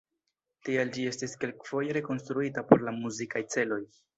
Tial 0.69 0.93
ĝi 0.95 1.03
estis 1.09 1.35
kelkfoje 1.45 1.99
rekonstruita 1.99 2.67
por 2.73 2.85
la 2.89 2.99
muzikaj 2.99 3.45
celoj. 3.57 3.83